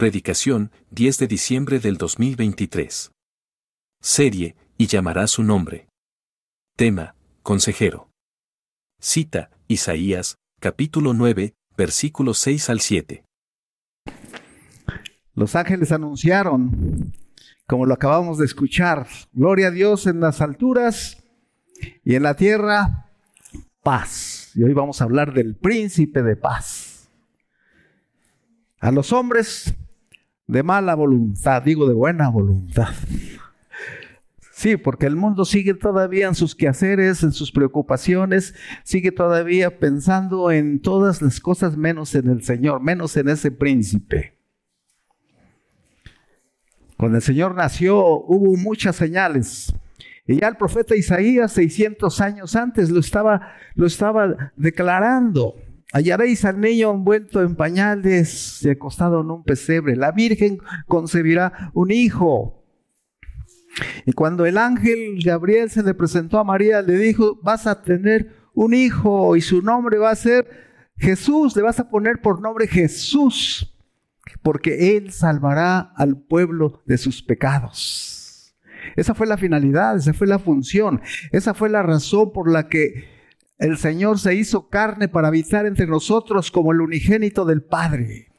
[0.00, 3.12] Predicación, 10 de diciembre del 2023.
[4.00, 5.88] Serie, y llamará su nombre.
[6.74, 8.08] Tema, consejero.
[8.98, 13.24] Cita, Isaías, capítulo 9, versículos 6 al 7.
[15.34, 17.12] Los ángeles anunciaron,
[17.66, 21.22] como lo acabamos de escuchar, gloria a Dios en las alturas
[22.02, 23.10] y en la tierra,
[23.82, 24.52] paz.
[24.54, 27.10] Y hoy vamos a hablar del príncipe de paz.
[28.78, 29.74] A los hombres
[30.50, 32.88] de mala voluntad, digo de buena voluntad.
[34.52, 40.50] Sí, porque el mundo sigue todavía en sus quehaceres, en sus preocupaciones, sigue todavía pensando
[40.50, 44.36] en todas las cosas menos en el Señor, menos en ese príncipe.
[46.98, 49.72] Cuando el Señor nació hubo muchas señales.
[50.26, 55.54] Y ya el profeta Isaías, 600 años antes, lo estaba, lo estaba declarando.
[55.92, 59.96] Hallaréis al niño envuelto en pañales y acostado en un pesebre.
[59.96, 62.64] La Virgen concebirá un hijo.
[64.06, 68.36] Y cuando el ángel Gabriel se le presentó a María, le dijo, vas a tener
[68.54, 70.48] un hijo y su nombre va a ser
[70.96, 73.74] Jesús, le vas a poner por nombre Jesús,
[74.42, 78.54] porque él salvará al pueblo de sus pecados.
[78.96, 81.00] Esa fue la finalidad, esa fue la función,
[81.32, 83.19] esa fue la razón por la que
[83.60, 88.32] el Señor se hizo carne para habitar entre nosotros como el unigénito del Padre.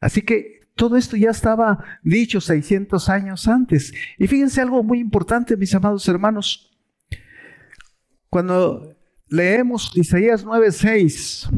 [0.00, 3.92] Así que todo esto ya estaba dicho 600 años antes.
[4.18, 6.76] Y fíjense algo muy importante, mis amados hermanos.
[8.28, 8.96] Cuando
[9.28, 11.48] leemos Isaías 9:6,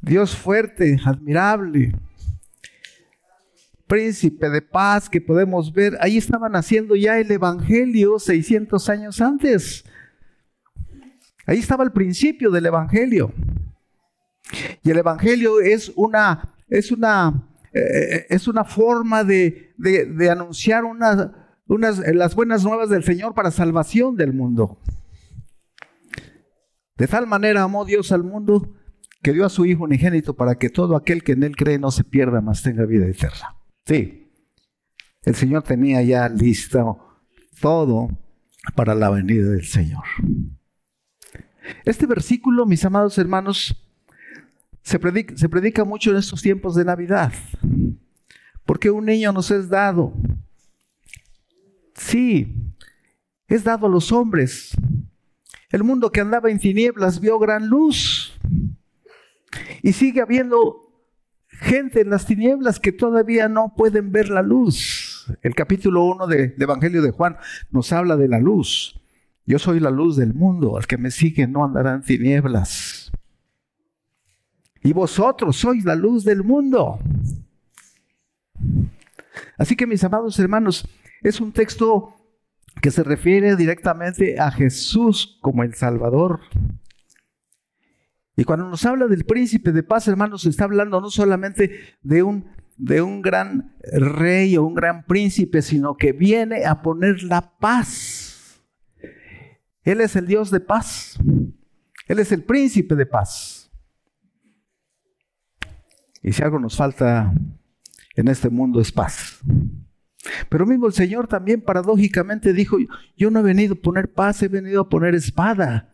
[0.00, 1.92] Dios fuerte, admirable,
[3.86, 9.84] príncipe de paz que podemos ver, ahí estaban haciendo ya el Evangelio 600 años antes.
[11.46, 13.32] Ahí estaba el principio del Evangelio.
[14.82, 21.30] Y el Evangelio es una, es una, eh, es una forma de, de, anunciar unas,
[21.66, 24.80] las buenas nuevas del Señor para salvación del mundo.
[26.96, 28.72] De tal manera amó Dios al mundo
[29.22, 31.90] que dio a su Hijo unigénito para que todo aquel que en Él cree no
[31.90, 33.55] se pierda, mas tenga vida eterna.
[33.86, 34.32] Sí,
[35.22, 36.98] el Señor tenía ya listo
[37.60, 38.08] todo
[38.74, 40.02] para la venida del Señor.
[41.84, 43.76] Este versículo, mis amados hermanos,
[44.82, 47.32] se predica, se predica mucho en estos tiempos de Navidad.
[48.64, 50.12] Porque un niño nos es dado.
[51.94, 52.54] Sí,
[53.46, 54.76] es dado a los hombres.
[55.70, 58.36] El mundo que andaba en tinieblas vio gran luz.
[59.82, 60.85] Y sigue habiendo
[61.60, 65.26] gente en las tinieblas que todavía no pueden ver la luz.
[65.42, 67.36] El capítulo 1 del Evangelio de Juan
[67.70, 69.00] nos habla de la luz.
[69.44, 73.12] Yo soy la luz del mundo, al que me sigue no andará en tinieblas.
[74.82, 76.98] Y vosotros sois la luz del mundo.
[79.58, 80.86] Así que mis amados hermanos,
[81.22, 82.14] es un texto
[82.80, 86.40] que se refiere directamente a Jesús como el Salvador.
[88.36, 91.70] Y cuando nos habla del príncipe de paz, hermanos, está hablando no solamente
[92.02, 97.22] de un, de un gran rey o un gran príncipe, sino que viene a poner
[97.22, 98.62] la paz.
[99.82, 101.18] Él es el Dios de paz.
[102.06, 103.70] Él es el príncipe de paz.
[106.22, 107.32] Y si algo nos falta
[108.16, 109.38] en este mundo es paz.
[110.48, 112.76] Pero mismo el Señor también paradójicamente dijo,
[113.16, 115.92] yo no he venido a poner paz, he venido a poner espada.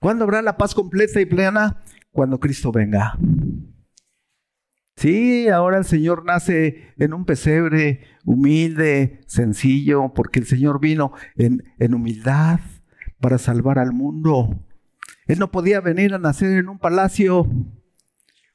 [0.00, 1.82] ¿Cuándo habrá la paz completa y plena?
[2.12, 3.18] Cuando Cristo venga.
[4.96, 11.62] Sí, ahora el Señor nace en un pesebre humilde, sencillo, porque el Señor vino en,
[11.78, 12.58] en, humildad
[13.20, 14.66] para salvar al mundo.
[15.26, 17.46] Él no podía venir a nacer en un palacio.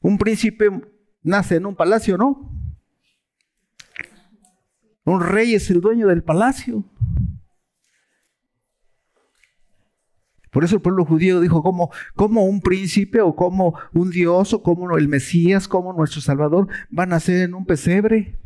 [0.01, 0.69] Un príncipe
[1.21, 2.51] nace en un palacio, ¿no?
[5.05, 6.83] Un rey es el dueño del palacio.
[10.53, 11.63] Por eso el pueblo judío dijo,
[12.15, 17.11] como un príncipe o como un dios o como el Mesías, como nuestro Salvador, van
[17.11, 18.37] a ser en un pesebre.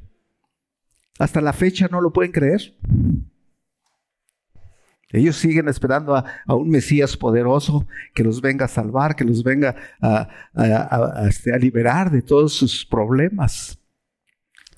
[1.20, 2.74] Hasta la fecha no lo pueden creer.
[5.10, 9.76] Ellos siguen esperando a, un Mesías poderoso que los venga a salvar, que los venga
[10.02, 13.80] a, a este, liberar de todos sus problemas.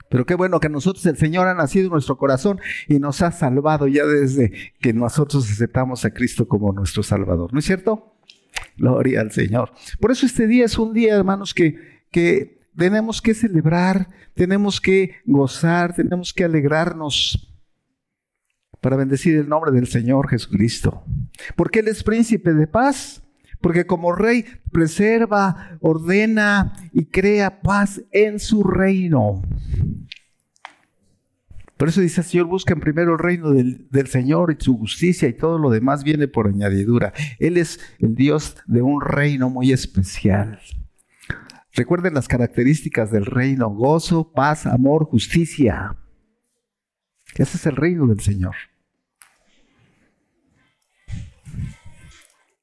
[0.09, 3.31] Pero qué bueno que nosotros, el Señor ha nacido en nuestro corazón y nos ha
[3.31, 7.53] salvado ya desde que nosotros aceptamos a Cristo como nuestro Salvador.
[7.53, 8.15] ¿No es cierto?
[8.77, 9.71] Gloria al Señor.
[9.99, 11.77] Por eso este día es un día, hermanos, que,
[12.11, 17.45] que tenemos que celebrar, tenemos que gozar, tenemos que alegrarnos
[18.81, 21.03] para bendecir el nombre del Señor Jesucristo.
[21.55, 23.18] Porque Él es príncipe de paz.
[23.61, 29.41] Porque como rey preserva, ordena y crea paz en su reino.
[31.77, 35.29] Por eso dice el Señor, busquen primero el reino del, del, Señor y su justicia
[35.29, 37.13] y todo lo demás viene por añadidura.
[37.39, 40.59] Él es el Dios de un reino muy especial.
[41.73, 45.95] Recuerden las características del reino, gozo, paz, amor, justicia.
[47.35, 48.55] Ese es el reino del Señor.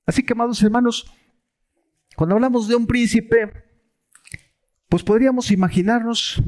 [0.06, 1.12] Así que, amados hermanos,
[2.16, 3.52] cuando hablamos de un príncipe,
[4.88, 6.42] pues podríamos imaginarnos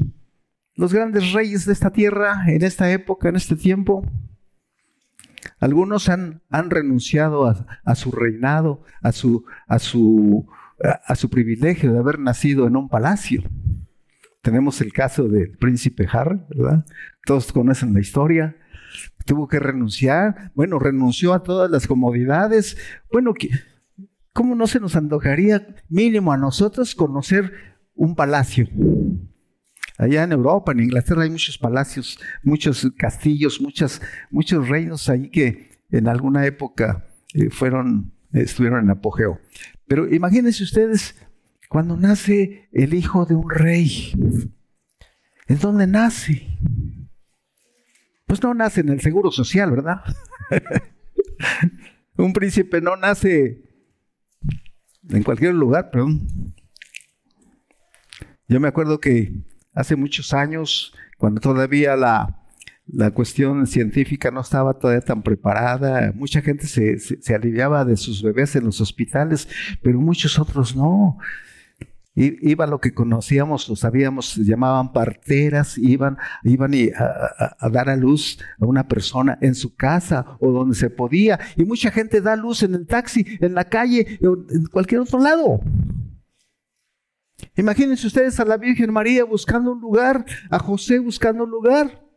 [0.75, 4.09] los grandes reyes de esta tierra en esta época, en este tiempo.
[5.59, 10.47] Algunos han, han renunciado a, su reinado, a su, a, su,
[10.79, 13.43] a su privilegio de haber nacido en un palacio.
[14.41, 16.85] Tenemos el caso del príncipe Harry, ¿verdad?
[17.25, 18.55] Todos conocen la historia.
[19.25, 20.51] Tuvo que renunciar.
[20.55, 22.77] Bueno, renunció a todas las comodidades.
[23.11, 23.33] Bueno,
[24.33, 27.51] ¿cómo no se nos antojaría mínimo a nosotros conocer
[27.95, 28.67] un palacio?
[29.97, 33.61] Allá en Europa, en Inglaterra, hay muchos palacios, muchos castillos,
[34.31, 39.39] muchos reinos ahí que en alguna época eh, fueron, estuvieron en apogeo.
[39.87, 41.15] Pero imagínense ustedes
[41.67, 44.13] cuando nace el hijo de un rey.
[45.47, 46.47] ¿En dónde nace?
[48.29, 50.03] Pues no nace en el seguro social, ¿verdad?
[52.15, 53.63] un príncipe no nace
[55.09, 56.53] en cualquier lugar, perdón.
[58.47, 59.33] Yo me acuerdo que
[59.73, 62.45] hace muchos años, cuando todavía la,
[62.85, 68.21] la cuestión científica no estaba todavía tan preparada, mucha gente se, se, aliviaba de sus
[68.21, 69.47] bebés en los hospitales,
[69.81, 71.17] pero muchos otros no.
[72.19, 77.95] Iba lo que conocíamos, lo sabíamos, se llamaban parteras, iban, iban a, a, dar a
[77.95, 81.39] luz a una persona en su casa o donde se podía.
[81.55, 85.61] Y mucha gente da luz en el taxi, en la calle, en cualquier otro lado.
[87.55, 92.08] Imagínense ustedes a la Virgen María buscando un lugar, a José buscando un lugar.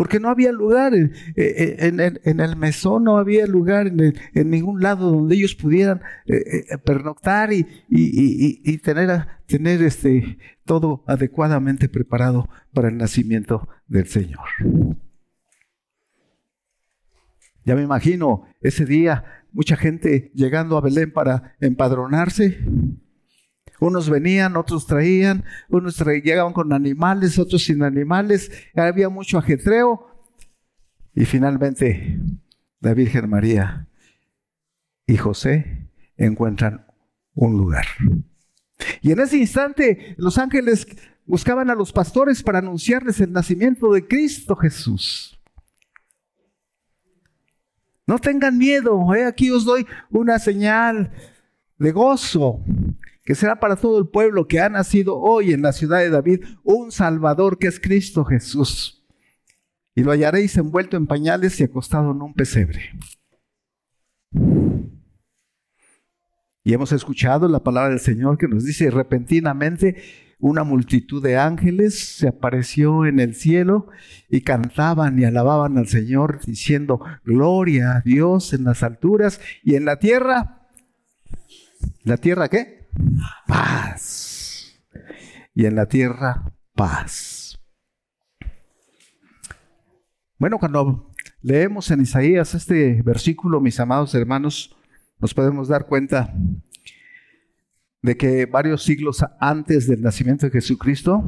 [0.00, 5.54] Porque no había lugar en, el mesón, no había lugar en, ningún lado donde ellos
[5.54, 14.48] pudieran eh, eh, pernoctar y, tener, este, todo adecuadamente preparado para el nacimiento del Señor.
[17.66, 22.58] Ya me imagino ese día mucha gente llegando a Belén para empadronarse.
[23.80, 28.50] Unos venían, otros traían, unos llegaban con animales, otros sin animales.
[28.74, 30.06] Había mucho ajetreo.
[31.14, 32.20] Y finalmente
[32.80, 33.88] la Virgen María
[35.06, 36.86] y José encuentran
[37.34, 37.86] un lugar.
[39.00, 40.86] Y en ese instante los ángeles
[41.24, 45.40] buscaban a los pastores para anunciarles el nacimiento de Cristo Jesús.
[48.06, 49.24] No tengan miedo, ¿eh?
[49.24, 51.12] aquí os doy una señal
[51.78, 52.62] de gozo
[53.24, 56.44] que será para todo el pueblo que ha nacido hoy en la ciudad de David
[56.64, 59.06] un Salvador que es Cristo Jesús.
[59.94, 62.92] Y lo hallaréis envuelto en pañales y acostado en un pesebre.
[66.62, 69.96] Y hemos escuchado la palabra del Señor que nos dice repentinamente
[70.38, 73.88] una multitud de ángeles se apareció en el cielo
[74.30, 79.84] y cantaban y alababan al Señor diciendo, gloria a Dios en las alturas y en
[79.84, 80.68] la tierra.
[82.04, 82.79] ¿La tierra qué?
[83.46, 84.80] Paz.
[85.54, 87.58] Y en la tierra paz.
[90.38, 91.12] Bueno, cuando
[91.42, 94.74] leemos en Isaías este versículo, mis amados hermanos,
[95.18, 96.32] nos podemos dar cuenta
[98.02, 101.22] de que varios siglos antes del nacimiento de Jesucristo,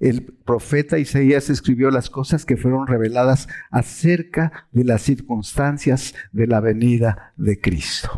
[0.00, 6.60] el profeta Isaías escribió las cosas que fueron reveladas acerca de las circunstancias de la
[6.60, 8.10] venida de Cristo.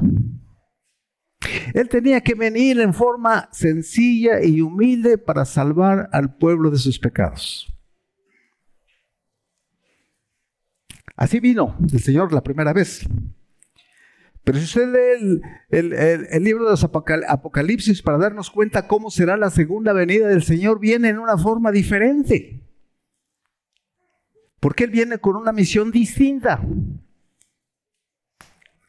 [1.74, 6.98] Él tenía que venir en forma sencilla y humilde para salvar al pueblo de sus
[6.98, 7.72] pecados.
[11.16, 13.06] Así vino el Señor la primera vez.
[14.44, 19.50] Pero si usted lee el, libro de los Apocalipsis para darnos cuenta cómo será la
[19.50, 22.62] segunda venida del Señor, viene en una forma diferente.
[24.60, 26.62] Porque Él viene con una misión distinta.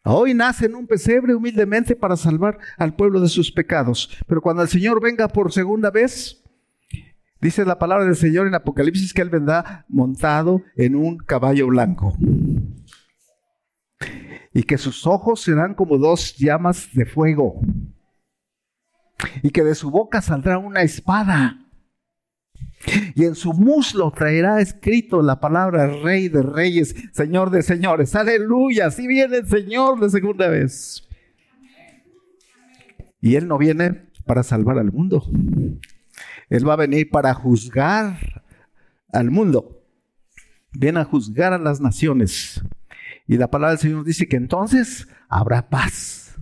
[0.04, 4.18] Hoy nace en un pesebre humildemente para salvar al pueblo de sus pecados.
[4.28, 6.44] Pero cuando el Señor venga por segunda vez,
[7.42, 12.18] dice la palabra del Señor en Apocalipsis que Él vendrá montado en un caballo blanco
[14.54, 17.62] y que sus ojos serán como dos llamas de fuego,
[19.44, 21.69] y que de su boca saldrá una espada.
[23.16, 28.16] Y en su muslo traerá escrito la palabra Rey de Reyes, Señor de Señores.
[28.16, 31.08] Aleluya, así viene el Señor de segunda vez.
[33.22, 35.24] Y Él no viene para salvar al mundo.
[36.50, 38.44] Él va a venir para juzgar
[39.12, 39.84] al mundo.
[40.72, 42.62] Viene a juzgar a las naciones.
[43.28, 46.38] Y la palabra del Señor dice que entonces habrá paz.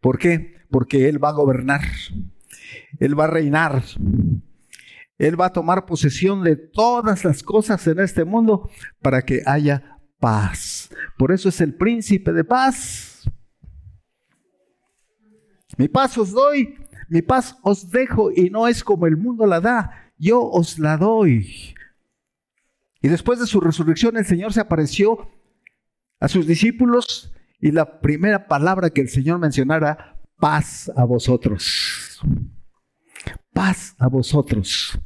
[0.00, 0.56] ¿Por qué?
[0.70, 1.82] Porque Él va a gobernar.
[2.98, 3.82] Él va a reinar.
[5.20, 8.70] Él va a tomar posesión de todas las cosas en este mundo
[9.02, 10.88] para que haya paz.
[11.18, 13.30] Por eso es el príncipe de paz.
[15.76, 16.74] Mi paz os doy,
[17.10, 20.96] mi paz os dejo y no es como el mundo la da, yo os la
[20.96, 21.74] doy.
[23.02, 25.28] Y después de su resurrección el Señor se apareció
[26.18, 32.22] a sus discípulos y la primera palabra que el Señor mencionara, paz a vosotros.
[33.52, 34.98] Paz a vosotros.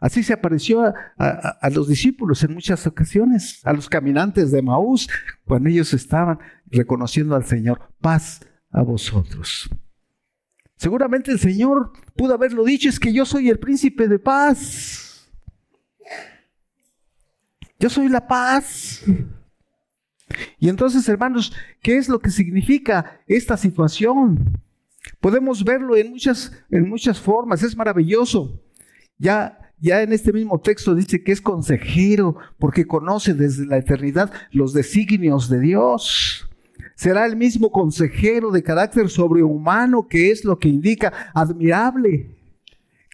[0.00, 0.82] Así se apareció
[1.18, 5.08] a, los discípulos en muchas ocasiones, a los caminantes de Maús,
[5.44, 8.40] cuando ellos estaban reconociendo al Señor, paz
[8.70, 9.68] a vosotros.
[10.76, 15.30] Seguramente el Señor pudo haberlo dicho, es que yo soy el príncipe de paz.
[17.78, 19.02] Yo soy la paz.
[20.58, 24.60] Y entonces, hermanos, ¿qué es lo que significa esta situación?
[25.20, 28.60] Podemos verlo en muchas, en muchas formas, es maravilloso.
[29.18, 34.32] Ya ya en este mismo texto dice que es consejero porque conoce desde la eternidad
[34.50, 36.48] los designios de Dios.
[36.94, 42.34] Será el mismo consejero de carácter sobrehumano que es lo que indica admirable.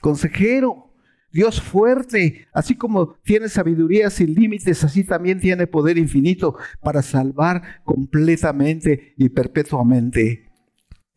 [0.01, 0.93] Consejero,
[1.33, 7.83] Dios fuerte, así como tiene sabiduría sin límites, así también tiene poder infinito para salvar
[7.85, 10.53] completamente y perpetuamente.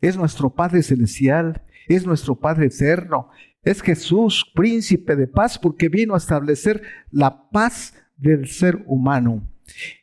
[0.00, 3.28] Es nuestro Padre Celestial, es nuestro Padre Eterno,
[3.66, 9.42] es Jesús, príncipe de paz, porque vino a establecer la paz del ser humano.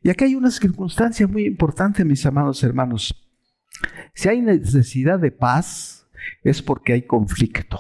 [0.02, 3.16] Y aquí hay una circunstancia muy importante, mis amados hermanos.
[4.14, 6.06] Si hay necesidad de paz,
[6.44, 7.80] es porque hay conflicto.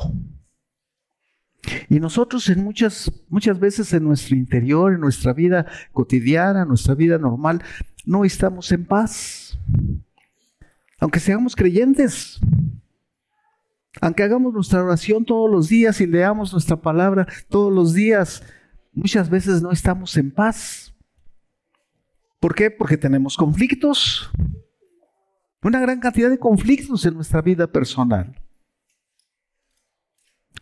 [1.89, 7.17] Y nosotros en muchas, muchas veces en nuestro interior, en nuestra vida cotidiana, nuestra vida
[7.17, 7.61] normal,
[8.05, 9.59] no estamos en paz.
[10.97, 12.39] Aunque seamos creyentes,
[14.01, 18.43] aunque hagamos nuestra oración todos los días y leamos nuestra palabra todos los días,
[18.93, 20.93] muchas veces no estamos en paz.
[22.39, 22.71] ¿Por qué?
[22.71, 24.29] Porque tenemos conflictos.
[25.61, 28.35] Una gran cantidad de conflictos en nuestra vida personal.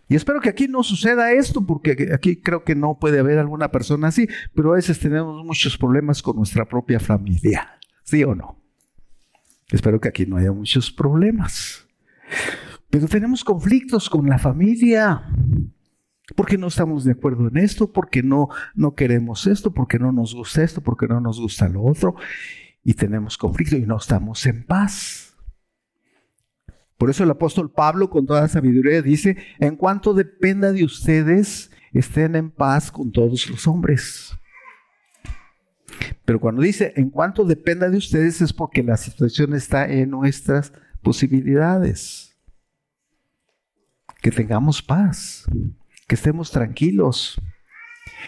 [0.08, 3.72] Y espero que aquí no suceda esto, porque aquí creo que no puede haber alguna
[3.72, 7.80] persona así, pero a veces tenemos muchos problemas con nuestra propia familia.
[8.04, 8.62] ¿Sí o no?
[9.72, 11.88] Espero que aquí no haya muchos problemas.
[12.92, 15.24] Pero tenemos conflictos con la familia.
[16.36, 20.36] Porque no estamos de acuerdo en esto, porque no, no queremos esto, porque no nos
[20.36, 22.16] gusta esto, porque no nos gusta lo otro.
[22.84, 25.36] Y tenemos conflicto y no estamos en paz.
[26.98, 32.36] Por eso el apóstol Pablo con toda sabiduría dice, en cuanto dependa de ustedes, estén
[32.36, 34.34] en paz con todos los hombres.
[36.24, 40.72] Pero cuando dice, en cuanto dependa de ustedes, es porque la situación está en nuestras
[41.02, 42.31] posibilidades
[44.22, 45.46] que tengamos paz,
[46.08, 47.42] que estemos tranquilos.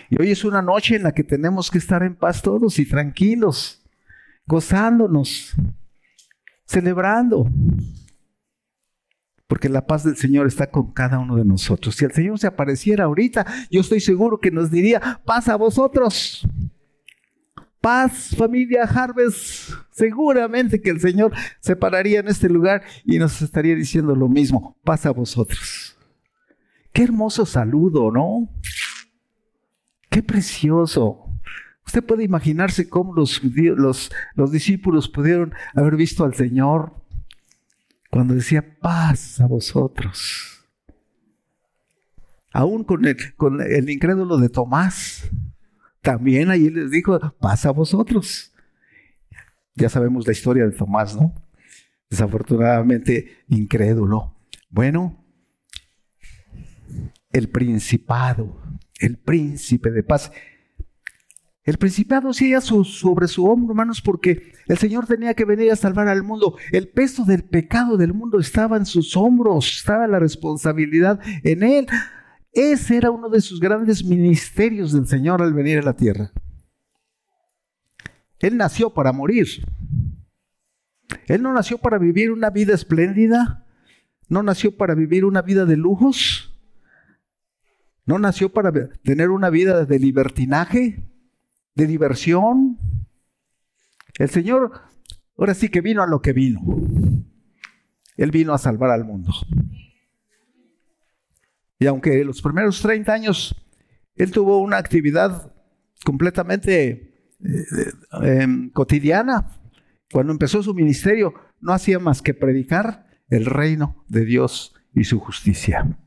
[0.09, 2.85] Y hoy es una noche en la que tenemos que estar en paz todos y
[2.85, 3.83] tranquilos,
[4.45, 5.55] gozándonos,
[6.65, 7.47] celebrando.
[9.47, 11.95] Porque la paz del Señor está con cada uno de nosotros.
[11.95, 16.47] Si el Señor se apareciera ahorita, yo estoy seguro que nos diría, paz a vosotros.
[17.83, 19.73] Paz, familia Harvest.
[19.91, 24.79] Seguramente que el Señor se pararía en este lugar y nos estaría diciendo lo mismo.
[24.85, 25.97] Paz a vosotros.
[26.93, 28.47] Qué hermoso saludo, ¿no?
[30.09, 31.25] Qué precioso.
[31.85, 36.93] Usted puede imaginarse cómo los, los, los discípulos pudieron haber visto al Señor
[38.09, 40.65] cuando decía paz a vosotros.
[42.53, 45.29] Aún con el incrédulo de Tomás,
[46.03, 48.53] también allí les dijo, pasa a vosotros.
[49.73, 51.33] Ya sabemos la historia de Tomás, ¿no?
[52.09, 54.35] Desafortunadamente incrédulo.
[54.69, 55.25] Bueno,
[57.31, 58.61] el principado,
[58.99, 60.31] el príncipe de paz.
[61.63, 66.09] El principado sí sobre su hombro, hermanos, porque el Señor tenía que venir a salvar
[66.09, 66.57] al mundo.
[66.73, 71.87] El peso del pecado del mundo estaba en sus hombros, estaba la responsabilidad en Él.
[72.53, 76.31] Ese era uno de sus grandes ministerios del Señor al venir a la tierra.
[78.39, 79.47] Él nació para morir.
[81.27, 83.65] Él no nació para vivir una vida espléndida.
[84.29, 86.55] No nació para vivir una vida de lujos.
[88.05, 88.71] No nació para
[89.03, 91.09] tener una vida de libertinaje,
[91.73, 92.77] de diversión.
[94.19, 94.73] El Señor
[95.37, 96.61] ahora sí que vino a lo que vino.
[98.15, 99.31] Él vino a salvar al mundo.
[101.79, 103.55] Y aunque los primeros 30 años
[104.15, 105.53] Él tuvo una actividad
[106.05, 109.49] completamente eh, em, cotidiana,
[110.11, 115.19] cuando empezó su ministerio no hacía más que predicar el reino de Dios y su
[115.19, 115.97] justicia.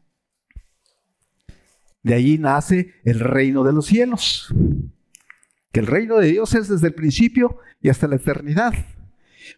[2.02, 4.54] De allí nace el reino de los cielos.
[5.72, 8.74] Que el reino de Dios es desde el principio y hasta la eternidad.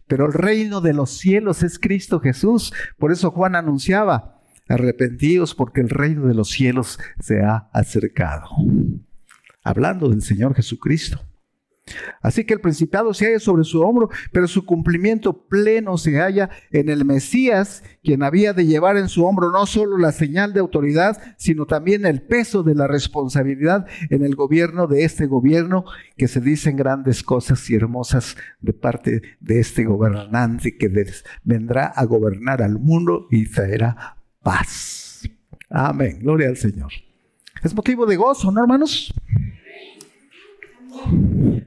[0.07, 2.73] Pero el reino de los cielos es Cristo Jesús.
[2.97, 4.38] Por eso Juan anunciaba,
[4.69, 8.47] arrepentidos porque el reino de los cielos se ha acercado.
[9.63, 11.19] Hablando del Señor Jesucristo.
[12.21, 16.49] Así que el principado se halla sobre su hombro, pero su cumplimiento pleno se halla
[16.71, 20.59] en el Mesías, quien había de llevar en su hombro no solo la señal de
[20.59, 25.85] autoridad, sino también el peso de la responsabilidad en el gobierno de este gobierno,
[26.17, 30.89] que se dicen grandes cosas y hermosas de parte de este gobernante que
[31.43, 34.18] vendrá a gobernar al mundo y traerá
[34.49, 35.29] paz.
[35.69, 36.17] Amén.
[36.21, 36.91] Gloria al Señor.
[37.61, 39.13] Es motivo de gozo, ¿no, hermanos?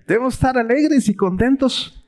[0.08, 2.04] Debemos estar alegres y contentos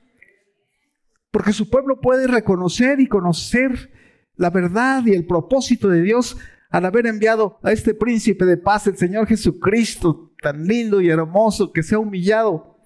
[1.30, 3.92] porque su pueblo puede reconocer y conocer
[4.34, 6.36] la verdad y el propósito de Dios
[6.70, 11.72] al haber enviado a este príncipe de paz, el Señor Jesucristo, tan lindo y hermoso,
[11.72, 12.80] que se ha humillado.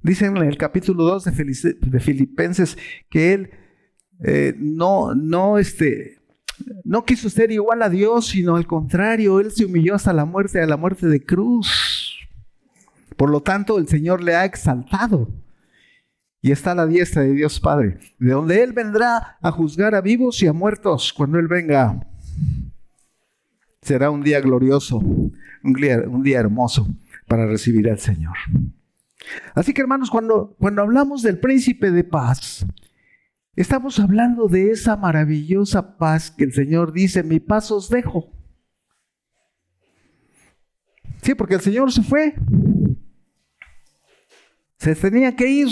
[0.00, 3.50] Dicen en el capítulo 2 de, Filipenses que Él
[4.22, 6.19] eh, no, no, este,
[6.84, 10.60] no quiso ser igual a Dios, sino al contrario, Él se humilló hasta la muerte,
[10.60, 12.18] a la muerte de cruz.
[13.16, 15.28] Por lo tanto, el Señor le ha exaltado
[16.42, 20.00] y está a la diestra de Dios Padre, de donde Él vendrá a juzgar a
[20.00, 22.06] vivos y a muertos cuando Él venga.
[23.82, 26.88] Será un día glorioso, un día, hermoso
[27.26, 28.36] para recibir al Señor.
[29.54, 32.66] Así que hermanos, cuando, cuando hablamos del príncipe de paz,
[33.56, 38.30] estamos hablando de esa maravillosa paz que el Señor dice, mi paz os dejo.
[41.22, 42.34] Sí, porque el Señor se fue.
[44.78, 45.68] Se tenía que ir.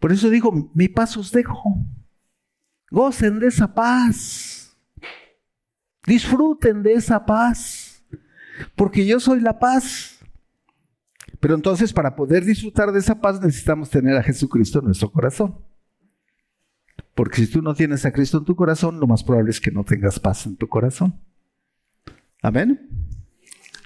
[0.00, 1.76] Por eso digo, mi paz os dejo.
[2.90, 4.76] Gocen de esa paz.
[6.06, 8.02] Disfruten de esa paz.
[8.74, 10.17] Porque yo soy la paz.
[11.40, 15.56] Pero entonces para poder disfrutar de esa paz necesitamos tener a Jesucristo en nuestro corazón.
[17.14, 19.70] Porque si tú no tienes a Cristo en tu corazón, lo más probable es que
[19.70, 21.20] no tengas paz en tu corazón.
[22.42, 22.88] Amén.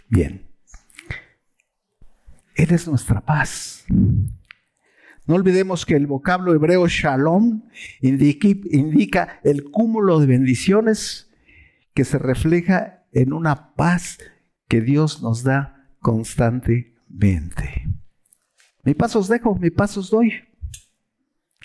[0.09, 0.47] Bien.
[2.55, 3.85] Él es nuestra paz.
[3.89, 7.63] No olvidemos que el vocablo hebreo shalom
[8.01, 11.31] indica, el cúmulo de bendiciones
[11.95, 14.19] que se refleja en una paz
[14.69, 15.89] que Dios nos da
[17.13, 17.89] constantemente.
[18.85, 20.33] Mi paz os dejo, mi paz os doy.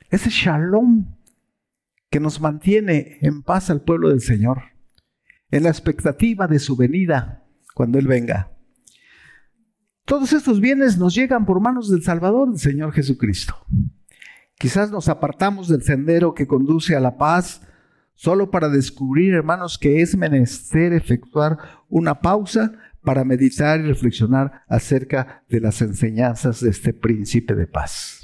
[0.09, 1.05] Ese shalom
[2.09, 4.61] que nos mantiene en paz al pueblo del Señor,
[5.51, 8.51] en la expectativa de su venida cuando Él venga.
[10.05, 13.57] Todos estos bienes nos llegan por manos del Salvador, del Señor Jesucristo.
[14.57, 17.61] Quizás nos apartamos del sendero que conduce a la paz
[18.13, 21.57] solo para descubrir, hermanos, que es menester efectuar
[21.89, 22.71] una pausa
[23.03, 28.23] para meditar y reflexionar acerca de las enseñanzas de este príncipe de paz.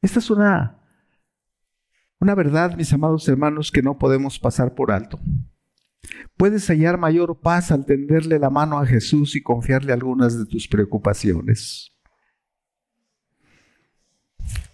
[0.00, 0.78] Esta es una,
[2.20, 5.18] una verdad, mis amados hermanos, que no podemos pasar por alto.
[6.36, 10.68] Puedes hallar mayor paz al tenderle la mano a Jesús y confiarle algunas de tus
[10.68, 11.90] preocupaciones.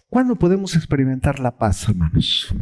[0.08, 2.52] ¿Cuándo podemos experimentar la paz, hermanos?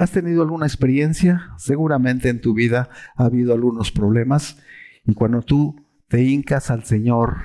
[0.00, 1.50] ¿Has tenido alguna experiencia?
[1.58, 4.56] Seguramente en tu vida ha habido algunos problemas
[5.04, 7.42] y cuando tú te hincas al Señor,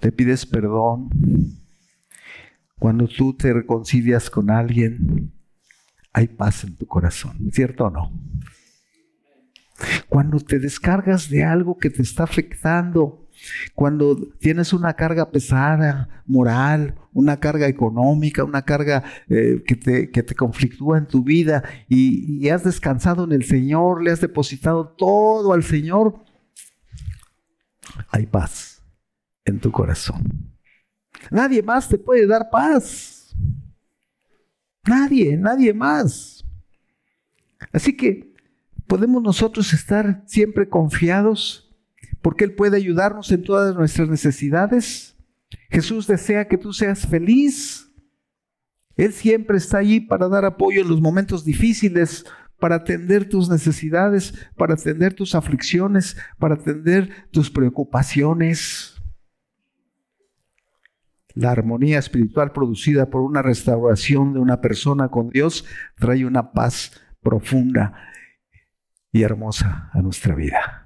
[0.00, 1.10] le pides perdón,
[2.78, 5.32] cuando tú te reconcilias con alguien,
[6.12, 8.12] hay paz en tu corazón, ¿cierto o no?
[10.08, 13.26] Cuando te descargas de algo que te está afectando,
[13.74, 20.22] cuando tienes una carga pesada, moral, una carga económica, una carga eh, que, te, que,
[20.22, 24.88] te, conflictúa en tu vida y, y has descansado en el Señor, le has depositado
[24.88, 26.24] todo al Señor,
[28.08, 28.82] hay paz
[29.44, 30.52] en tu corazón.
[31.30, 33.34] Nadie más te puede dar paz.
[34.84, 36.44] Nadie, nadie más.
[37.72, 38.32] Así que
[38.86, 41.71] podemos nosotros estar siempre confiados
[42.22, 45.16] porque Él puede ayudarnos en todas nuestras necesidades.
[45.70, 47.92] Jesús desea que tú seas feliz,
[48.96, 52.24] Él siempre está allí para dar apoyo en los momentos difíciles,
[52.58, 59.02] para atender tus necesidades, para atender tus aflicciones, para atender tus preocupaciones.
[61.34, 65.64] La armonía espiritual producida por una restauración de una persona con Dios
[65.96, 67.94] trae una paz profunda
[69.10, 70.81] y hermosa a nuestra vida.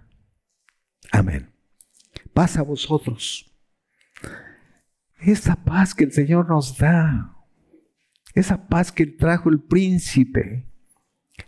[1.13, 1.53] Amén.
[2.33, 3.51] Paz a vosotros.
[5.19, 7.35] Esa paz que el Señor nos da,
[8.35, 10.67] esa paz que trajo el príncipe,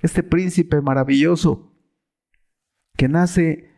[0.00, 1.74] este príncipe maravilloso
[2.96, 3.70] que nace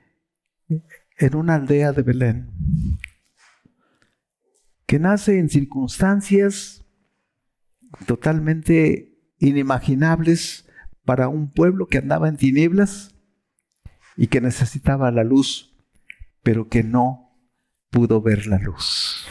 [0.69, 2.51] en una aldea de Belén,
[4.87, 6.85] que nace en circunstancias
[8.07, 10.69] totalmente inimaginables
[11.05, 13.14] para un pueblo que andaba en tinieblas
[14.16, 15.69] y que necesitaba la luz,
[16.42, 17.37] pero que no
[17.90, 19.26] pudo ver la luz.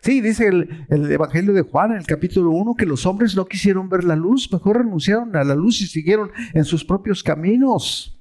[0.00, 3.88] Sí, dice el, Evangelio de Juan en el capítulo 1 que los hombres no quisieron
[3.88, 8.18] ver la luz, mejor renunciaron a la luz y siguieron en sus propios caminos.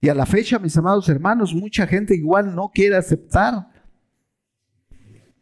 [0.00, 3.68] Y a la fecha, mis amados hermanos, mucha gente igual no quiere aceptar.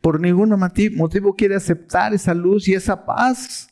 [0.00, 0.50] Por ningún
[0.96, 3.68] motivo quiere aceptar esa luz y esa paz.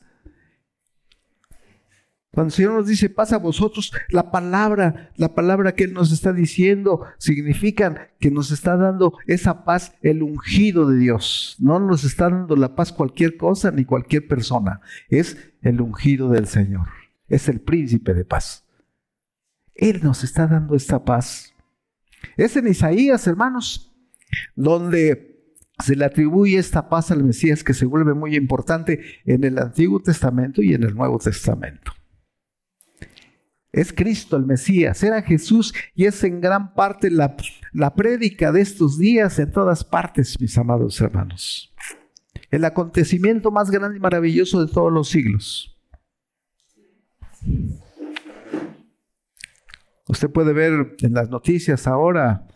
[2.32, 6.12] Cuando el Señor nos dice, pasa a vosotros, la palabra, la palabra que Él nos
[6.12, 11.56] está diciendo, significa que nos está dando esa paz, el ungido de Dios.
[11.58, 14.80] No nos está dando la paz cualquier cosa ni cualquier persona.
[15.10, 16.88] Es el ungido del Señor.
[17.28, 18.64] Es el príncipe de paz.
[19.74, 21.54] Él nos está dando esta paz.
[22.38, 23.94] Es en Isaías, hermanos,
[24.56, 25.52] donde
[25.84, 30.00] se le atribuye esta paz al Mesías que se vuelve muy importante en el Antiguo
[30.00, 31.92] Testamento y en el Nuevo Testamento.
[33.72, 37.34] Es Cristo el Mesías, era Jesús y es en gran parte la,
[37.72, 41.72] la prédica de estos días en todas partes, mis amados hermanos.
[42.50, 45.74] El acontecimiento más grande y maravilloso de todos los siglos.
[50.06, 52.46] Usted puede ver en las noticias ahora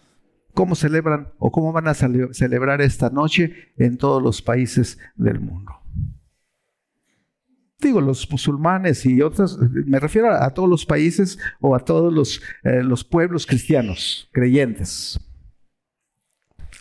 [0.53, 5.86] cómo celebran o cómo van a celebrar esta noche en todos los países del mundo
[7.79, 12.41] digo, los musulmanes y otros, me refiero a, todos los países o a todos los,
[12.65, 15.21] eh, los pueblos cristianos, creyentes.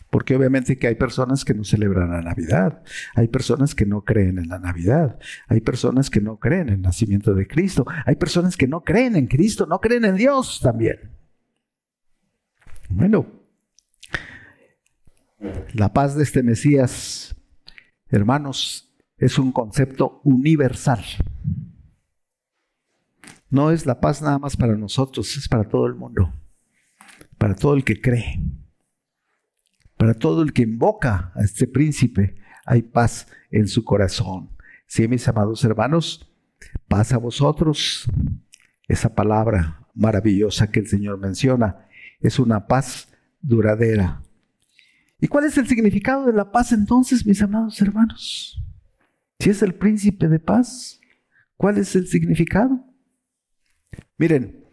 [0.09, 2.83] Porque obviamente que hay personas que no celebran la Navidad,
[3.15, 6.81] hay personas que no creen en la Navidad, hay personas que no creen en el
[6.81, 11.11] nacimiento de Cristo, hay personas que no creen en Cristo, no creen en Dios también.
[12.87, 13.25] Bueno,
[15.73, 17.35] la paz de este Mesías,
[18.09, 21.03] hermanos, es un concepto universal.
[23.49, 26.33] No es la paz nada más para nosotros, es para todo el mundo,
[27.37, 28.41] para todo el que cree,
[29.97, 34.49] para todo el que invoca a este príncipe, hay paz en su corazón.
[34.87, 36.29] Sí, mis amados hermanos,
[36.87, 38.05] paz a vosotros.
[38.87, 41.87] Esa palabra maravillosa que el Señor menciona
[42.19, 43.07] es una paz
[43.41, 44.21] duradera.
[45.19, 48.61] ¿Y cuál es el significado de la paz entonces, mis amados hermanos?
[49.39, 50.99] Si es el príncipe de paz,
[51.57, 52.83] ¿cuál es el significado?
[54.17, 54.65] Miren,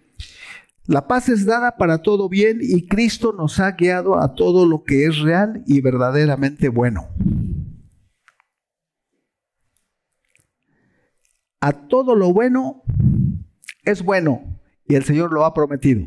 [0.87, 4.83] la paz es dada para todo bien y Cristo nos ha guiado a todo lo
[4.83, 7.09] que es real y verdaderamente bueno.
[11.61, 12.83] A todo lo bueno
[13.85, 16.05] es bueno y el Señor lo ha prometido.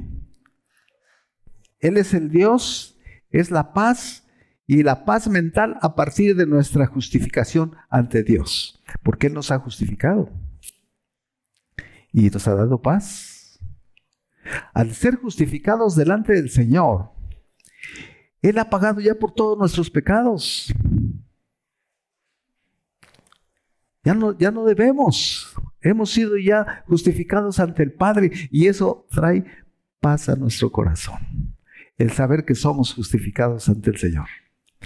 [1.80, 2.98] Él es el Dios,
[3.30, 4.25] es la paz
[4.68, 9.60] y la paz mental a partir de nuestra justificación ante Dios, porque Él nos ha
[9.60, 10.30] justificado
[12.12, 13.60] y nos ha dado paz.
[14.74, 17.12] Al ser justificados delante del Señor,
[18.42, 20.74] Él ha pagado ya por todos nuestros pecados.
[24.04, 25.56] Ya no, ya no debemos.
[25.82, 29.44] Hemos sido ya justificados ante el Padre y eso trae
[30.00, 31.56] paz a nuestro corazón.
[31.98, 34.28] El saber que somos justificados ante el Señor.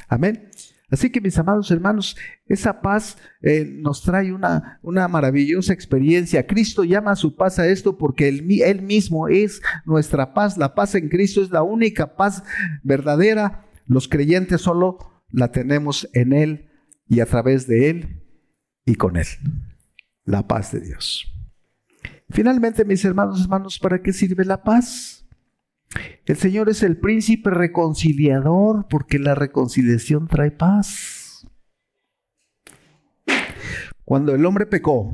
[0.08, 0.50] Amén.
[0.92, 6.48] Así que mis amados hermanos, esa paz eh, nos trae una, una, maravillosa experiencia.
[6.48, 10.58] Cristo llama a su paz a esto porque él, él, mismo es nuestra paz.
[10.58, 12.44] La paz en Cristo es la única paz
[12.82, 13.66] verdadera.
[13.86, 14.98] Los creyentes solo
[15.32, 16.70] la tenemos en Él
[17.08, 18.24] y a través de Él
[18.86, 19.28] y con Él.
[20.26, 21.26] La paz de Dios.
[22.30, 25.19] Finalmente, mis hermanos, hermanos, ¿para qué sirve la paz?
[26.26, 31.48] El Señor es el príncipe reconciliador porque la reconciliación trae paz.
[34.06, 35.12] Cuando el hombre pecó,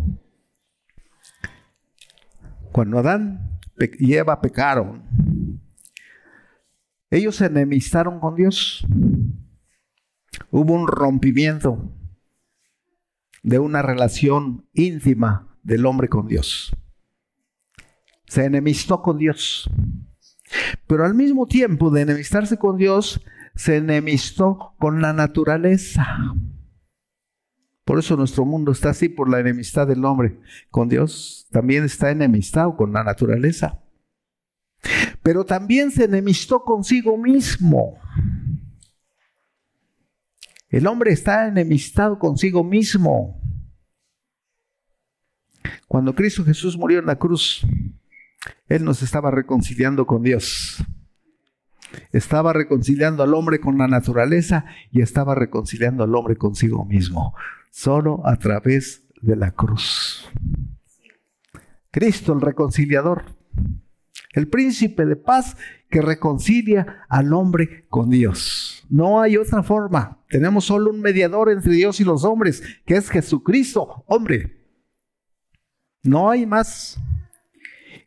[2.71, 3.59] cuando Adán
[3.99, 5.03] y Eva pecaron,
[7.09, 8.85] ellos se enemistaron con Dios.
[10.51, 11.91] Hubo un rompimiento.
[13.43, 16.75] de una relación íntima del hombre con Dios.
[18.25, 19.69] Se enemistó con Dios.
[20.87, 23.21] Pero al mismo tiempo de enemistarse con Dios,
[23.55, 26.05] se enemistó con la naturaleza.
[27.83, 30.39] Por eso nuestro mundo está así por la enemistad del hombre
[30.71, 31.47] con Dios.
[31.51, 33.79] También está enemistado con la naturaleza.
[35.21, 37.99] Pero también se enemistó consigo mismo.
[40.69, 43.39] El hombre está enemistado consigo mismo.
[45.87, 47.65] Cuando Cristo Jesús murió en la cruz,
[48.67, 50.83] Él nos estaba reconciliando con Dios.
[52.11, 57.35] Estaba reconciliando al hombre con la naturaleza y estaba reconciliando al hombre consigo mismo,
[57.71, 60.29] solo a través de la cruz.
[61.91, 63.23] Cristo, el reconciliador,
[64.33, 65.55] el príncipe de paz
[65.89, 68.85] que reconcilia al hombre con Dios.
[68.89, 70.19] No hay otra forma.
[70.29, 74.61] Tenemos solo un mediador entre Dios y los hombres, que es Jesucristo, hombre.
[76.03, 76.99] No hay más.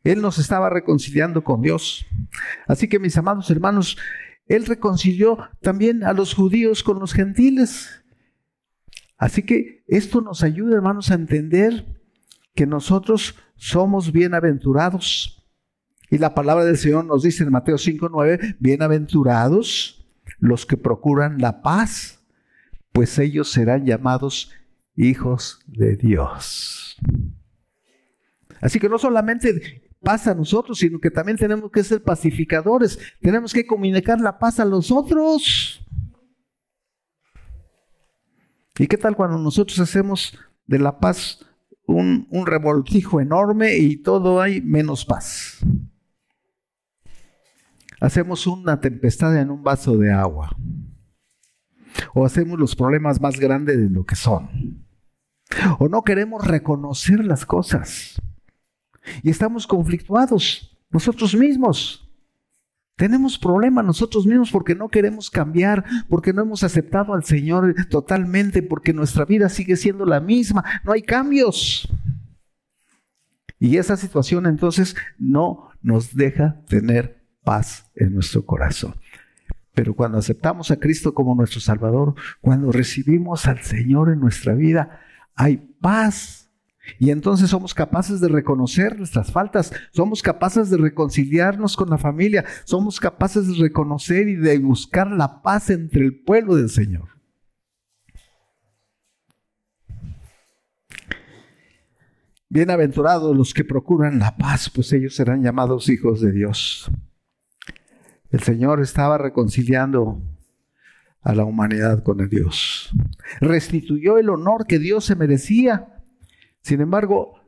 [0.04, 2.06] Él nos estaba reconciliando con Dios.
[2.66, 3.96] Así que mis amados hermanos,
[4.46, 8.04] Él reconcilió también a los judíos con los gentiles.
[9.16, 12.00] Así que esto nos ayuda, hermanos, a entender
[12.54, 15.38] que nosotros somos bienaventurados
[16.10, 20.06] y la palabra del Señor nos dice en Mateo 5:9, bienaventurados
[20.38, 22.24] los que procuran la paz,
[22.92, 24.52] pues ellos serán llamados
[24.94, 26.96] hijos de Dios.
[28.60, 33.52] Así que no solamente pasa a nosotros, sino que también tenemos que ser pacificadores, tenemos
[33.52, 35.84] que comunicar la paz a los otros.
[38.78, 41.44] ¿Y qué tal cuando nosotros hacemos de la paz
[41.86, 45.58] un, un revoltijo enorme y todo hay menos paz?
[48.00, 50.56] hacemos una tempestad en un vaso de agua.
[52.14, 54.84] O hacemos los problemas más grandes de lo que son.
[55.78, 58.20] O no queremos reconocer las cosas.
[59.22, 62.08] Y estamos conflictuados nosotros mismos.
[62.96, 68.60] Tenemos problemas nosotros mismos porque no queremos cambiar, porque no hemos aceptado al Señor totalmente,
[68.60, 71.88] porque nuestra vida sigue siendo la misma, no hay cambios.
[73.60, 78.94] Y esa situación entonces no nos deja tener paz en nuestro corazón.
[79.74, 85.00] Pero cuando aceptamos a Cristo como nuestro Salvador, cuando recibimos al Señor en nuestra vida,
[85.36, 86.47] hay paz.
[86.98, 92.44] Y entonces somos capaces de reconocer nuestras faltas, somos capaces de reconciliarnos con la familia,
[92.64, 97.08] somos capaces de reconocer y de buscar la paz entre el pueblo del Señor.
[102.50, 106.90] Bienaventurados los que procuran la paz, pues ellos serán llamados hijos de Dios.
[108.30, 110.22] El Señor estaba reconciliando
[111.20, 112.90] a la humanidad con el Dios.
[113.40, 115.97] Restituyó el honor que Dios se merecía.
[116.62, 117.40] Sin embargo,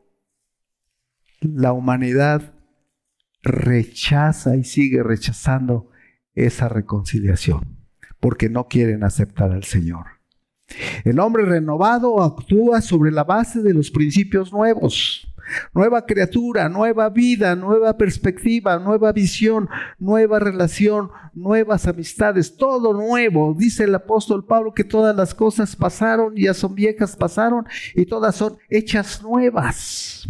[1.40, 2.54] la humanidad
[3.42, 5.90] rechaza y sigue rechazando
[6.34, 7.80] esa reconciliación
[8.20, 10.06] porque no quieren aceptar al Señor.
[11.04, 15.29] El hombre renovado actúa sobre la base de los principios nuevos.
[15.74, 23.54] Nueva criatura, nueva vida, nueva perspectiva, nueva visión, nueva relación, nuevas amistades, todo nuevo.
[23.58, 28.36] Dice el apóstol Pablo que todas las cosas pasaron, ya son viejas, pasaron y todas
[28.36, 30.28] son hechas nuevas.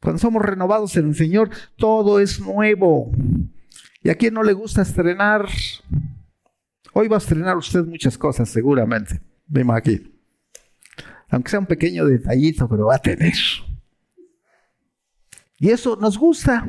[0.00, 3.12] Cuando somos renovados en el Señor, todo es nuevo.
[4.02, 5.46] ¿Y a quién no le gusta estrenar?
[6.92, 9.20] Hoy va a estrenar usted muchas cosas, seguramente.
[9.46, 10.10] Vemos aquí.
[11.28, 13.34] Aunque sea un pequeño detallito, pero va a tener.
[15.60, 16.66] Y eso nos gusta.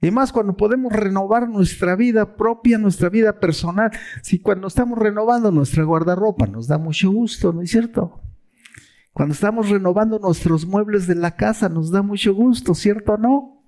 [0.00, 3.90] Y más cuando podemos renovar nuestra vida propia, nuestra vida personal.
[4.22, 8.22] Si cuando estamos renovando nuestra guardarropa nos da mucho gusto, ¿no es cierto?
[9.12, 13.64] Cuando estamos renovando nuestros muebles de la casa nos da mucho gusto, ¿cierto o no?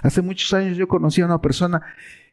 [0.00, 1.82] Hace muchos años yo conocí a una persona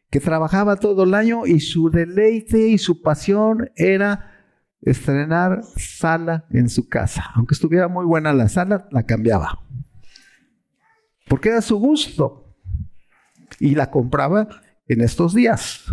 [0.08, 4.35] que trabajaba todo el año y su deleite y su pasión era
[4.82, 7.24] estrenar sala en su casa.
[7.34, 9.62] Aunque estuviera muy buena la sala, la cambiaba.
[11.28, 12.56] Porque era su gusto.
[13.58, 14.48] Y la compraba
[14.88, 15.84] en estos días.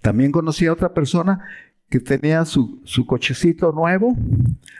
[0.00, 1.44] También conocí a otra persona
[1.88, 4.16] que tenía su, su cochecito nuevo,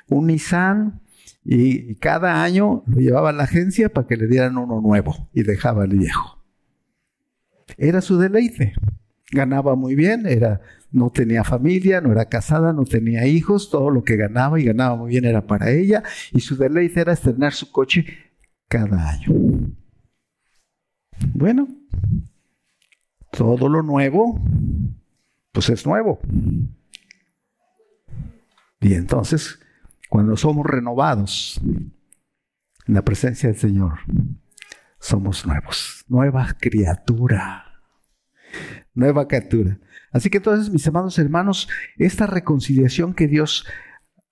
[0.08, 1.00] un Nissan,
[1.44, 5.28] y, y cada año lo llevaba a la agencia para que le dieran uno nuevo
[5.32, 6.38] y dejaba el viejo.
[7.76, 8.74] Era su deleite.
[9.32, 10.60] Ganaba muy bien, era
[10.92, 14.96] no tenía familia, no era casada, no tenía hijos, todo lo que ganaba y ganaba
[14.96, 18.06] muy bien era para ella y su deleite era estrenar su coche
[18.68, 19.28] cada año.
[21.34, 21.68] Bueno,
[23.30, 24.40] todo lo nuevo,
[25.52, 26.20] pues es nuevo.
[28.80, 29.60] Y entonces,
[30.08, 33.98] cuando somos renovados en la presencia del Señor,
[34.98, 37.82] somos nuevos, nueva criatura,
[38.94, 39.78] nueva criatura.
[40.12, 43.64] Así que entonces, mis amados hermanos, esta reconciliación que Dios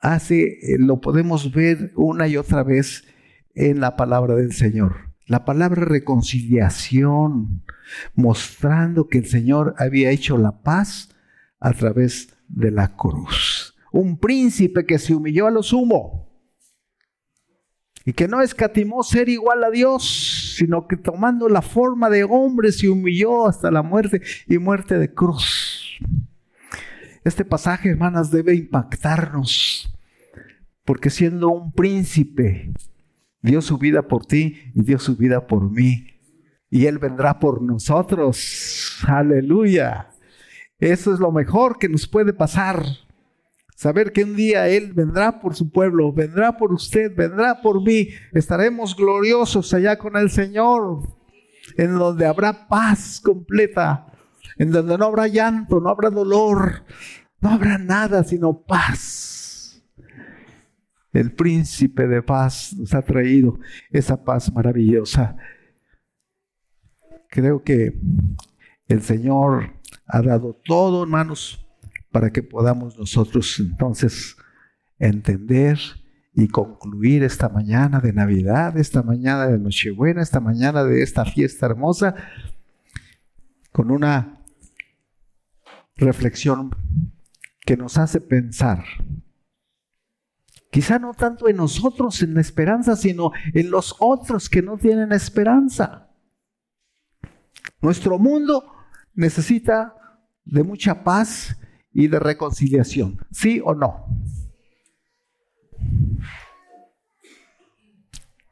[0.01, 3.05] hace, eh, lo podemos ver una y otra vez
[3.55, 5.09] en la palabra del Señor.
[5.27, 7.63] La palabra reconciliación,
[8.15, 11.11] mostrando que el Señor había hecho la paz
[11.61, 13.75] a través de la cruz.
[13.93, 16.29] Un príncipe que se humilló a lo sumo
[18.05, 22.73] y que no escatimó ser igual a Dios, sino que tomando la forma de hombre
[22.73, 26.01] se humilló hasta la muerte y muerte de cruz.
[27.23, 29.89] Este pasaje, hermanas, debe impactarnos,
[30.85, 32.73] porque siendo un príncipe,
[33.41, 36.09] dio su vida por ti y dio su vida por mí.
[36.71, 38.99] Y Él vendrá por nosotros.
[39.07, 40.09] Aleluya.
[40.81, 42.83] Eso es lo mejor que nos puede pasar.
[43.79, 48.09] Saber que un día Él vendrá por su pueblo, vendrá por usted, vendrá por mí.
[48.33, 51.03] Estaremos gloriosos allá con el Señor,
[51.77, 54.13] en donde habrá paz completa,
[54.57, 56.85] en donde no habrá llanto, no habrá dolor,
[57.41, 59.81] no habrá nada sino paz.
[61.13, 63.61] El príncipe de paz nos ha traído
[63.91, 65.37] esa paz maravillosa.
[67.31, 67.97] Creo que
[68.89, 71.65] el Señor ha dado todo, hermanos,
[72.11, 74.37] para que podamos nosotros entonces
[74.99, 75.79] entender
[76.35, 81.67] y concluir esta mañana de Navidad, esta mañana de Nochebuena, esta mañana de esta fiesta
[81.67, 82.15] hermosa,
[83.73, 84.45] con una
[85.97, 86.71] reflexión
[87.67, 88.85] que nos hace pensar,
[90.71, 95.13] quizá no tanto en nosotros, en la esperanza, sino en los otros que no tienen
[95.13, 96.09] esperanza.
[97.81, 98.65] Nuestro mundo
[99.15, 99.95] necesita
[100.45, 101.58] de mucha paz
[101.99, 103.19] y de reconciliación.
[103.33, 104.07] ¿Sí o no?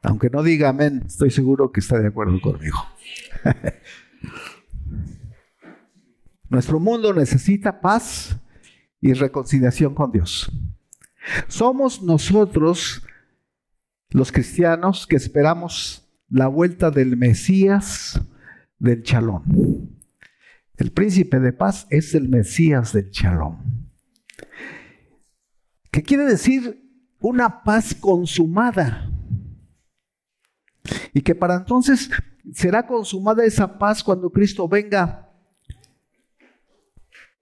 [0.01, 2.77] Aunque no diga amén, estoy seguro que está de acuerdo conmigo.
[6.49, 8.37] Nuestro mundo necesita paz
[8.99, 10.51] y reconciliación con Dios.
[11.47, 13.01] Somos nosotros,
[14.09, 18.19] los cristianos, que esperamos la vuelta del Mesías
[18.77, 19.96] del Chalón.
[20.77, 23.57] El príncipe de paz es el Mesías del Shalom.
[25.91, 26.83] ¿Qué quiere decir
[27.19, 29.11] una paz consumada?
[31.13, 32.11] Y que para entonces
[32.53, 35.33] será consumada esa paz cuando Cristo venga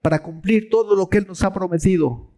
[0.02, 2.32] para cumplir todo lo que Él nos ha prometido.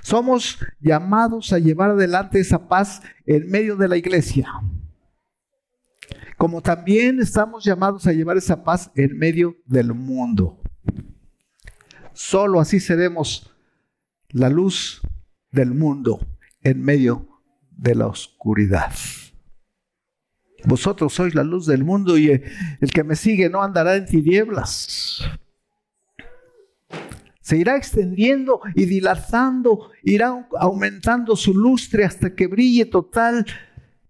[0.00, 4.48] Somos llamados a llevar adelante esa paz en medio de la iglesia
[6.44, 10.60] como también estamos llamados a llevar esa paz en medio del mundo.
[12.12, 13.50] Solo así seremos
[14.28, 15.00] la luz
[15.50, 16.20] del mundo
[16.62, 18.92] en medio de la oscuridad.
[20.66, 25.22] Vosotros sois la luz del mundo y el que me sigue no andará en tinieblas.
[27.40, 33.46] Se irá extendiendo y dilatando, irá aumentando su lustre hasta que brille total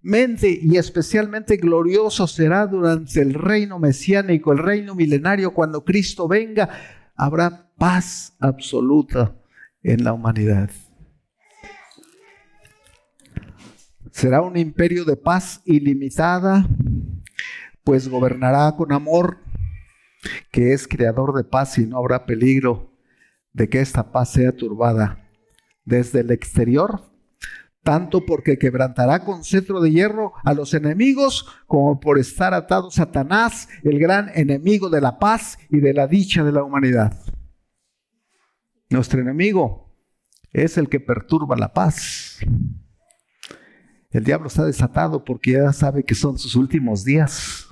[0.06, 6.68] y especialmente glorioso será durante el reino mesiánico, el reino milenario, cuando Cristo venga,
[7.16, 9.34] habrá paz absoluta
[9.82, 10.70] en la humanidad.
[14.10, 16.68] Será un imperio de paz ilimitada,
[17.82, 19.38] pues gobernará con amor,
[20.52, 22.92] que es creador de paz y no habrá peligro
[23.54, 25.30] de que esta paz sea turbada
[25.84, 27.13] desde el exterior
[27.84, 33.68] tanto porque quebrantará con cetro de hierro a los enemigos, como por estar atado Satanás,
[33.84, 37.16] el gran enemigo de la paz y de la dicha de la humanidad.
[38.88, 39.94] Nuestro enemigo
[40.52, 42.38] es el que perturba la paz.
[44.10, 47.68] El diablo está desatado porque ya sabe que son sus últimos días.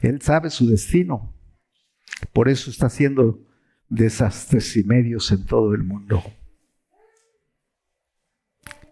[0.00, 1.34] Él sabe su destino.
[2.32, 3.40] Por eso está haciendo
[3.88, 6.22] desastres y medios en todo el mundo.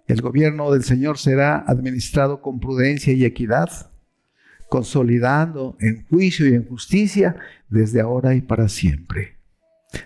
[0.06, 3.90] El gobierno del Señor será administrado con prudencia y equidad,
[4.68, 7.36] consolidando en juicio y en justicia
[7.68, 9.36] desde ahora y para siempre.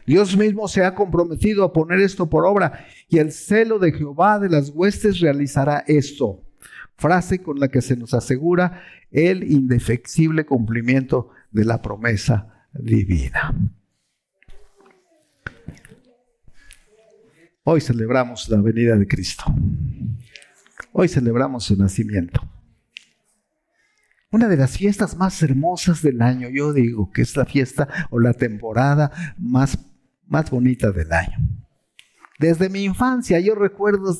[0.06, 4.38] Dios mismo se ha comprometido a poner esto por obra y el celo de Jehová
[4.38, 6.42] de las huestes realizará esto.
[6.96, 13.54] Frase con la que se nos asegura el indefectible cumplimiento de la promesa divina.
[17.64, 19.44] Hoy celebramos la venida de Cristo.
[21.02, 22.46] Hoy celebramos su nacimiento.
[24.30, 28.20] Una de las fiestas más hermosas del año, yo digo que es la fiesta o
[28.20, 29.78] la temporada más,
[30.26, 31.38] más bonita del año.
[32.38, 34.14] Desde mi infancia yo recuerdo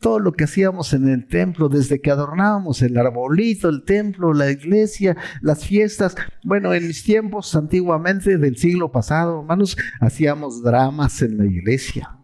[0.00, 4.50] todo lo que hacíamos en el templo, desde que adornábamos el arbolito, el templo, la
[4.50, 6.14] iglesia, las fiestas.
[6.44, 12.17] Bueno, en mis tiempos antiguamente del siglo pasado, hermanos, hacíamos dramas en la iglesia.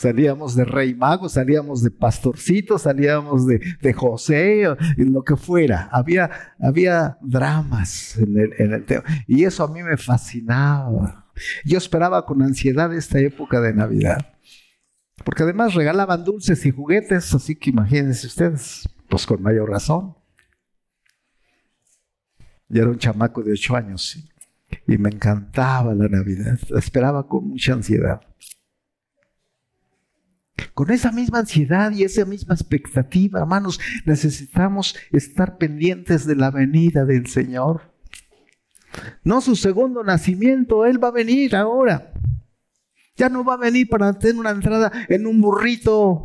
[0.00, 5.90] Salíamos de rey mago, salíamos de pastorcito, salíamos de, José, en lo que fuera.
[5.92, 9.04] Había, había dramas en el, en el tema.
[9.26, 11.30] Y eso a mí me fascinaba.
[11.66, 14.38] Yo esperaba con ansiedad esta época de Navidad.
[15.22, 20.16] Porque además regalaban dulces y juguetes, así que imagínense ustedes, pues con mayor razón.
[22.70, 24.18] Yo era un chamaco de ocho años
[24.86, 28.22] y me encantaba la Navidad, esperaba con mucha ansiedad.
[30.74, 37.04] Con esa misma ansiedad y esa misma expectativa, hermanos, necesitamos estar pendientes de la venida
[37.04, 37.92] del Señor.
[39.22, 42.12] No su segundo nacimiento, Él va a venir ahora.
[43.16, 46.24] Ya no va a venir para tener una entrada en un burrito.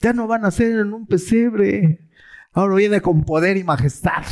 [0.00, 2.10] Ya no van a ser en un pesebre.
[2.52, 4.24] Ahora viene con poder y majestad.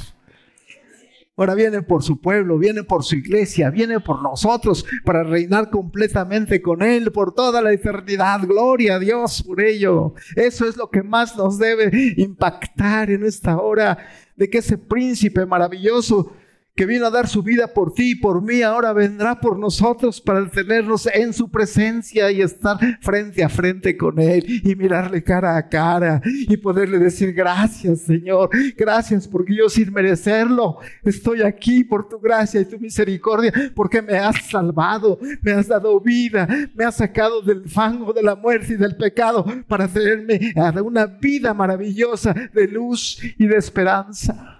[1.40, 6.60] Ahora viene por su pueblo, viene por su iglesia, viene por nosotros para reinar completamente
[6.60, 8.42] con Él por toda la eternidad.
[8.46, 10.12] Gloria a Dios por ello.
[10.36, 13.96] Eso es lo que más nos debe impactar en esta hora
[14.36, 16.30] de que ese príncipe maravilloso
[16.74, 20.20] que vino a dar su vida por ti y por mí, ahora vendrá por nosotros
[20.20, 25.56] para tenernos en su presencia y estar frente a frente con Él y mirarle cara
[25.56, 32.08] a cara y poderle decir gracias Señor, gracias porque yo sin merecerlo estoy aquí por
[32.08, 36.96] tu gracia y tu misericordia porque me has salvado, me has dado vida, me has
[36.96, 42.32] sacado del fango de la muerte y del pecado para tenerme a una vida maravillosa
[42.32, 44.59] de luz y de esperanza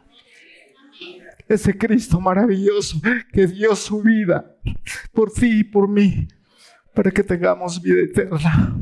[1.51, 3.01] ese Cristo maravilloso
[3.33, 4.57] que dio su vida
[5.13, 6.29] por ti y por mí,
[6.95, 8.79] para que tengamos vida eterna.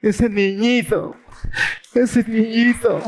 [0.00, 1.16] Ese niñito,
[1.92, 3.02] ese niñito,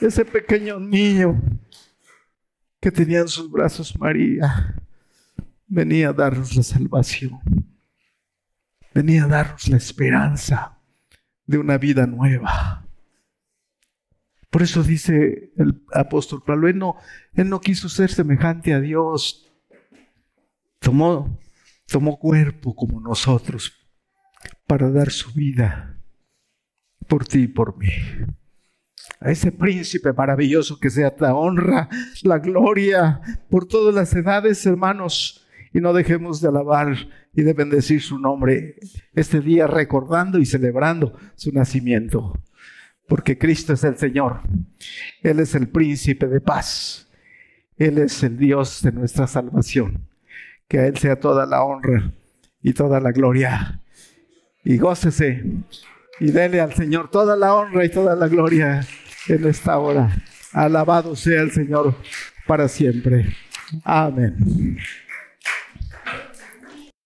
[0.00, 1.40] ese pequeño niño
[2.80, 4.74] que tenía en sus brazos María,
[5.68, 7.38] venía a darnos la salvación,
[8.92, 10.76] venía a darnos la esperanza
[11.46, 12.69] de una vida nueva.
[14.50, 16.96] Por eso dice el apóstol Pablo, él no,
[17.34, 19.48] él no quiso ser semejante a Dios.
[20.80, 21.38] Tomó,
[21.86, 23.72] tomó cuerpo como nosotros
[24.66, 26.00] para dar su vida
[27.06, 27.90] por ti y por mí.
[29.20, 31.88] A ese príncipe maravilloso que sea la honra,
[32.22, 33.20] la gloria
[33.50, 35.46] por todas las edades, hermanos.
[35.72, 36.96] Y no dejemos de alabar
[37.32, 38.76] y de bendecir su nombre
[39.12, 42.32] este día recordando y celebrando su nacimiento
[43.10, 44.38] porque Cristo es el Señor.
[45.20, 47.08] Él es el príncipe de paz.
[47.76, 50.08] Él es el Dios de nuestra salvación.
[50.68, 52.12] Que a Él sea toda la honra
[52.62, 53.80] y toda la gloria.
[54.62, 55.42] Y gócese
[56.20, 58.86] y dele al Señor toda la honra y toda la gloria
[59.26, 60.16] en esta hora.
[60.52, 61.96] Alabado sea el Señor
[62.46, 63.26] para siempre.
[63.82, 64.78] Amén.